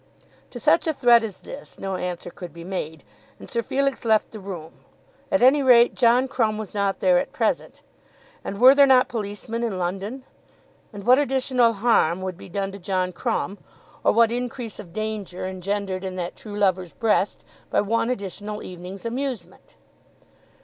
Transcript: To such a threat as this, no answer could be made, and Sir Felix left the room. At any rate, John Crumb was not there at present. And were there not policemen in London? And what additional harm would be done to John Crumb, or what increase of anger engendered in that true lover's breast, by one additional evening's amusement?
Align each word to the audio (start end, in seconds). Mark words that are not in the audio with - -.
To 0.49 0.59
such 0.59 0.87
a 0.87 0.95
threat 0.95 1.21
as 1.23 1.41
this, 1.41 1.77
no 1.77 1.95
answer 1.95 2.31
could 2.31 2.51
be 2.51 2.63
made, 2.63 3.03
and 3.37 3.47
Sir 3.47 3.61
Felix 3.61 4.03
left 4.03 4.31
the 4.31 4.39
room. 4.39 4.73
At 5.29 5.43
any 5.43 5.61
rate, 5.61 5.93
John 5.93 6.27
Crumb 6.27 6.57
was 6.57 6.73
not 6.73 7.01
there 7.01 7.19
at 7.19 7.31
present. 7.33 7.83
And 8.43 8.59
were 8.59 8.73
there 8.73 8.87
not 8.87 9.09
policemen 9.09 9.63
in 9.63 9.77
London? 9.77 10.25
And 10.91 11.05
what 11.05 11.19
additional 11.19 11.73
harm 11.73 12.21
would 12.23 12.35
be 12.35 12.49
done 12.49 12.71
to 12.71 12.79
John 12.79 13.11
Crumb, 13.11 13.59
or 14.03 14.11
what 14.11 14.31
increase 14.31 14.79
of 14.79 14.97
anger 14.97 15.45
engendered 15.45 16.03
in 16.03 16.15
that 16.15 16.35
true 16.35 16.57
lover's 16.57 16.93
breast, 16.93 17.43
by 17.69 17.81
one 17.81 18.09
additional 18.09 18.63
evening's 18.63 19.05
amusement? 19.05 19.75